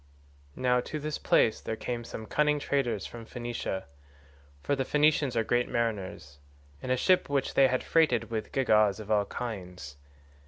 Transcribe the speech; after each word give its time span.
"Now 0.55 0.79
to 0.79 0.97
this 0.99 1.19
place 1.19 1.61
there 1.61 1.75
came 1.75 2.03
some 2.03 2.25
cunning 2.25 2.57
traders 2.57 3.05
from 3.05 3.23
Phoenicia 3.23 3.85
(for 4.63 4.75
the 4.75 4.83
Phoenicians 4.83 5.37
are 5.37 5.43
great 5.43 5.69
mariners) 5.69 6.39
in 6.81 6.89
a 6.89 6.97
ship 6.97 7.29
which 7.29 7.53
they 7.53 7.67
had 7.67 7.83
freighted 7.83 8.31
with 8.31 8.51
gewgaws 8.51 8.99
of 8.99 9.11
all 9.11 9.25
kinds. 9.25 9.97